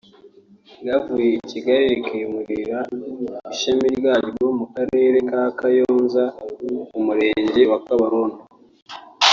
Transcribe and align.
ryavuye 0.81 1.27
i 1.33 1.39
Kigali 1.49 1.83
rikimurira 1.91 2.77
ishami 3.53 3.87
ryaryo 3.97 4.47
mu 4.57 4.65
karere 4.75 5.17
ka 5.29 5.41
Kayonza 5.59 6.23
mu 6.93 6.99
murenge 7.05 7.61
wa 7.71 7.79
kabarondo 7.85 8.41